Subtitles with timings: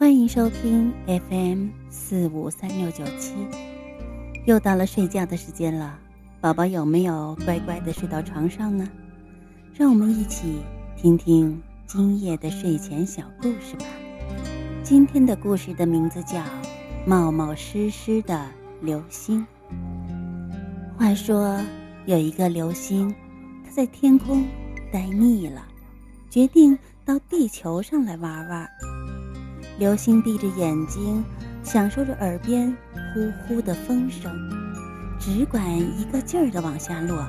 [0.00, 0.90] 欢迎收听
[1.28, 3.34] FM 四五三六九七，
[4.46, 5.98] 又到了睡觉的时间了，
[6.40, 8.88] 宝宝有没有乖乖的睡到床上呢？
[9.74, 10.62] 让我们一起
[10.96, 13.84] 听听今夜的睡前小故事吧。
[14.82, 16.38] 今天的故事的名字叫
[17.04, 18.46] 《冒冒失失的
[18.80, 19.46] 流星》。
[20.98, 21.60] 话说
[22.06, 23.14] 有一个流星，
[23.66, 24.46] 它在天空
[24.90, 25.62] 待腻了，
[26.30, 28.66] 决定到地球上来玩玩。
[29.80, 31.24] 流星闭着眼睛，
[31.62, 32.76] 享受着耳边
[33.14, 34.30] 呼呼的风声，
[35.18, 35.66] 只管
[35.98, 37.26] 一个劲儿的往下落。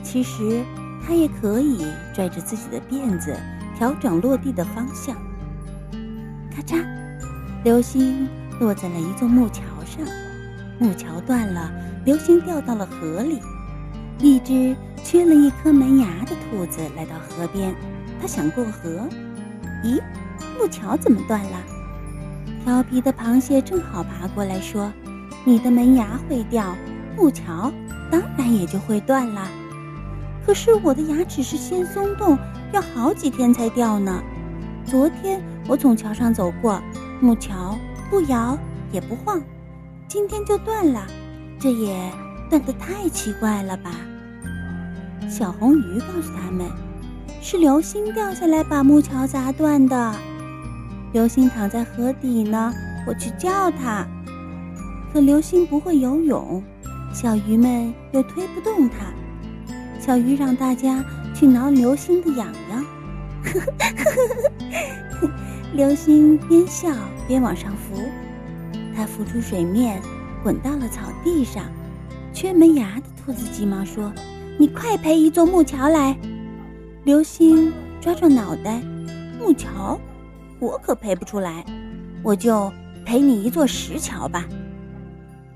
[0.00, 0.62] 其实，
[1.04, 3.36] 它也可以拽着自己的辫子，
[3.76, 5.16] 调整落地的方向。
[6.54, 6.86] 咔嚓，
[7.64, 8.28] 流星
[8.60, 10.06] 落在了一座木桥上，
[10.78, 11.68] 木桥断了，
[12.04, 13.40] 流星掉到了河里。
[14.20, 17.74] 一只缺了一颗门牙的兔子来到河边，
[18.20, 19.08] 它想过河，
[19.82, 20.00] 咦？
[20.58, 21.58] 木桥怎么断了？
[22.64, 24.92] 调皮的螃蟹正好爬过来，说
[25.44, 26.76] ：“你的门牙会掉，
[27.16, 27.72] 木桥
[28.10, 29.48] 当然也就会断了。
[30.44, 32.36] 可是我的牙齿是先松动，
[32.72, 34.22] 要好几天才掉呢。
[34.84, 36.80] 昨天我从桥上走过，
[37.20, 37.78] 木桥
[38.10, 38.58] 不摇
[38.92, 39.40] 也不晃，
[40.08, 41.06] 今天就断了，
[41.60, 41.96] 这也
[42.50, 43.90] 断得太奇怪了吧？”
[45.30, 46.66] 小红鱼告诉他们
[47.42, 50.14] ：“是流星掉下来把木桥砸断的。”
[51.12, 52.72] 流星躺在河底呢，
[53.06, 54.06] 我去叫它，
[55.12, 56.62] 可流星不会游泳，
[57.12, 59.06] 小鱼们又推不动它。
[59.98, 62.84] 小鱼让大家去挠流星的痒痒，
[65.72, 66.90] 流星边笑
[67.26, 68.02] 边往上浮，
[68.94, 70.00] 它浮出水面，
[70.42, 71.64] 滚到了草地上。
[72.32, 74.12] 缺门牙的兔子急忙说
[74.58, 76.14] ：“你快赔一座木桥来！”
[77.04, 78.82] 流星抓抓脑袋，
[79.40, 79.98] 木桥。
[80.58, 81.64] 我可赔不出来，
[82.22, 82.72] 我就
[83.04, 84.44] 赔你一座石桥吧。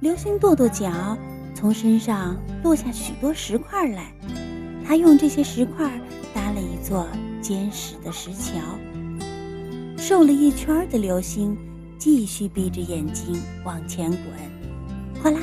[0.00, 1.16] 流星跺跺脚，
[1.54, 4.12] 从身上落下许多石块来，
[4.84, 5.90] 他用这些石块
[6.34, 7.06] 搭了一座
[7.40, 8.60] 坚实的石桥。
[9.96, 11.56] 瘦了一圈的流星
[11.96, 15.38] 继续闭着眼睛往前滚，哗啦，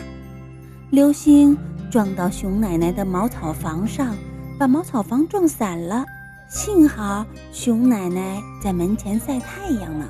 [0.90, 1.58] 流星
[1.90, 4.16] 撞到熊奶奶的茅草房上，
[4.60, 6.06] 把茅草房撞散了。
[6.50, 10.10] 幸好熊奶奶在门前晒太阳呢。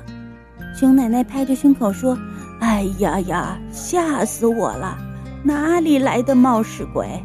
[0.74, 2.18] 熊奶奶拍着胸口说
[2.60, 4.96] ：“哎呀呀，吓死我了！
[5.42, 7.22] 哪里来的冒失鬼？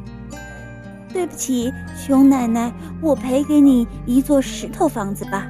[1.14, 5.48] 对不起，熊奶奶，我赔给你一座石头房子吧。”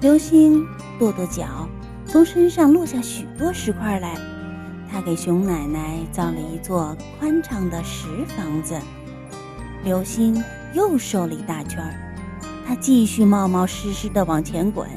[0.00, 0.64] 流星
[0.98, 1.68] 跺跺脚，
[2.06, 4.14] 从身上落下许多石块来。
[4.90, 8.74] 他给熊奶奶造了一座宽敞的石房子。
[9.84, 10.42] 流星
[10.72, 12.13] 又瘦了一大圈儿。
[12.66, 14.88] 他继续冒冒失失的往前滚，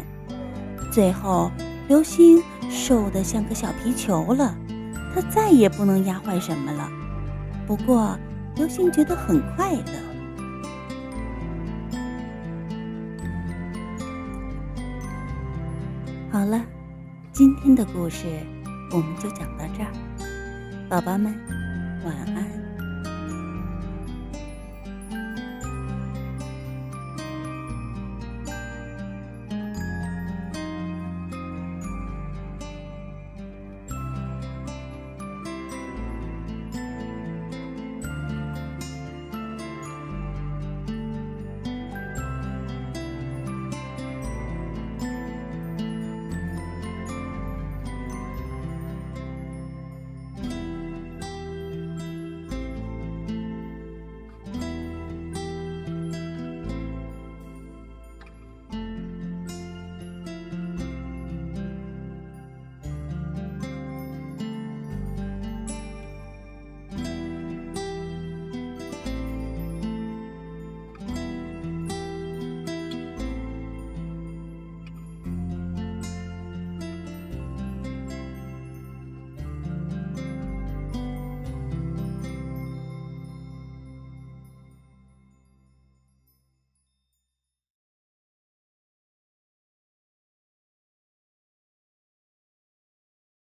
[0.91, 1.51] 最后
[1.87, 4.55] 流星瘦得像个小皮球了。
[5.13, 6.89] 他再也不能压坏什么了。
[7.65, 8.17] 不过
[8.55, 9.81] 流星觉得很快乐。
[16.31, 16.63] 好了，
[17.31, 18.25] 今天的故事
[18.91, 19.91] 我们就讲到这儿，
[20.87, 21.33] 宝宝们
[22.05, 22.66] 晚安。